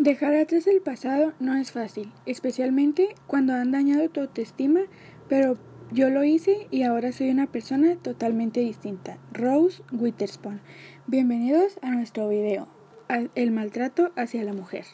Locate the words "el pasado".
0.66-1.34